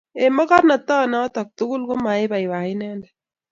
[0.23, 3.13] Eng mongornotit noto tuguk, komabaibai inendet